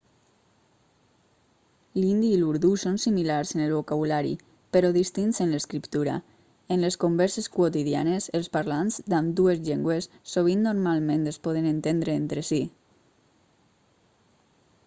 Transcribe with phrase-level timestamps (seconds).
[1.97, 4.31] l'hindi i l'urdú són similars en el vocabulari
[4.77, 6.15] però distints en l'escriptura
[6.77, 12.61] en les converses quotidianes els parlants d'ambdues llengües sovint normalment es poden entendre entre si